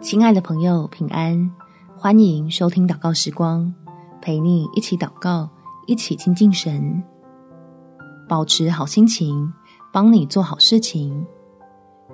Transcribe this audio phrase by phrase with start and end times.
[0.00, 1.50] 亲爱的朋友，平安！
[1.98, 3.72] 欢迎收听祷告时光，
[4.22, 5.48] 陪你一起祷告，
[5.86, 7.02] 一起亲近神，
[8.26, 9.52] 保持好心情，
[9.92, 11.26] 帮你做好事情。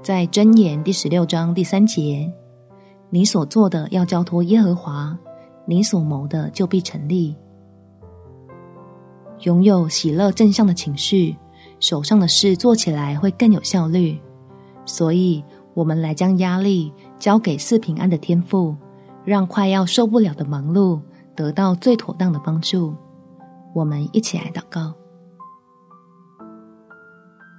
[0.02, 2.29] 在箴言第十六章第三节，
[3.11, 5.16] 你所做的要交托耶和华，
[5.64, 7.36] 你所谋的就必成立。
[9.40, 11.36] 拥有喜乐正向的情绪，
[11.79, 14.20] 手上的事做起来会更有效率。
[14.84, 18.76] 所以，我们来将压力交给四平安的天赋，
[19.25, 21.00] 让快要受不了的忙碌
[21.36, 22.93] 得到最妥当的帮助。
[23.72, 24.93] 我们一起来祷告：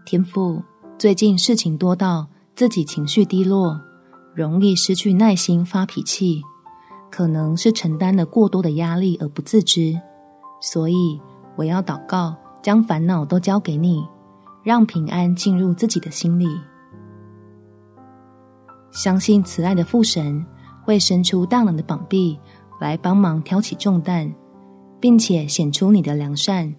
[0.05, 0.61] 天赋，
[0.97, 3.79] 最近事情多到自己情绪低落，
[4.35, 6.41] 容易失去耐心发脾气，
[7.09, 9.97] 可能是承担了过多的压力而不自知，
[10.61, 11.21] 所以。
[11.55, 14.03] 我要祷告，将烦恼都交给你，
[14.63, 16.47] 让平安进入自己的心里。
[18.93, 20.45] 相信慈爱的父神
[20.85, 22.39] 会伸出大能的膀臂
[22.79, 24.31] 来帮忙挑起重担，
[24.99, 26.73] 并且显出你的良善，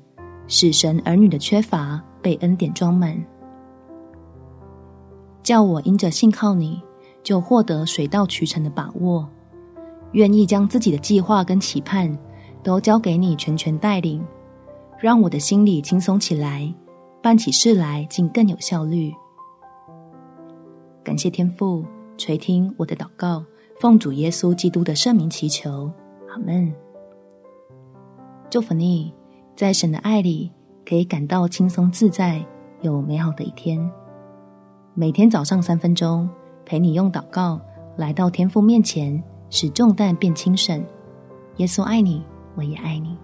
[0.46, 3.20] 使神儿女的缺乏被恩典装满。
[5.42, 6.80] 叫我因着信靠你，
[7.24, 9.28] 就获得水到渠成的把握，
[10.12, 12.16] 愿意将自己的计划跟期盼
[12.62, 14.24] 都交给你全权带领。
[15.00, 16.72] 让我的心里轻松起来，
[17.20, 19.12] 办起事来竟更有效率。
[21.02, 21.84] 感谢天父
[22.16, 23.44] 垂听我的祷告，
[23.80, 25.90] 奉主耶稣基督的圣名祈求，
[26.30, 26.72] 阿门。
[28.48, 29.12] 祝福你，
[29.56, 30.50] 在神的爱里
[30.88, 32.44] 可以感到轻松自在，
[32.82, 33.78] 有美好的一天。
[34.94, 36.28] 每天早上三分钟，
[36.64, 37.60] 陪你用祷告
[37.96, 39.20] 来到天父面前，
[39.50, 40.84] 使重担变轻省。
[41.56, 42.22] 耶稣爱你，
[42.54, 43.18] 我也爱你。